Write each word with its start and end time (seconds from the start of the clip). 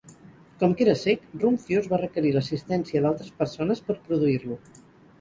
Com 0.63 0.71
que 0.79 0.83
era 0.85 0.95
cec, 1.01 1.27
Rumphius 1.43 1.91
va 1.93 2.01
requerir 2.05 2.33
l'assistència 2.39 3.05
d'altres 3.07 3.33
persones 3.45 3.89
per 3.91 4.03
produir-lo. 4.11 4.63